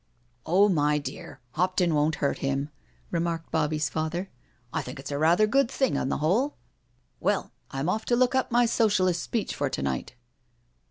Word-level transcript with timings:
"Oh, 0.47 0.67
my 0.67 0.97
dear, 0.97 1.41
Hopton 1.51 1.93
won't 1.93 2.15
hurt 2.25 2.39
him," 2.39 2.71
remarked 3.11 3.51
Bobbie's 3.51 3.87
father. 3.87 4.31
'* 4.51 4.73
I 4.73 4.81
think 4.81 4.99
it 4.99 5.05
is 5.05 5.15
rather 5.15 5.43
a 5.43 5.47
good 5.47 5.69
thing 5.69 5.95
on 5.95 6.09
the 6.09 6.17
whole. 6.17 6.55
Well, 7.19 7.51
I'm 7.69 7.87
off 7.87 8.07
t6 8.07 8.17
look 8.17 8.33
up 8.33 8.49
my 8.49 8.65
Socialist 8.65 9.21
speech 9.21 9.53
for 9.53 9.69
to 9.69 9.81
night." 9.83 10.15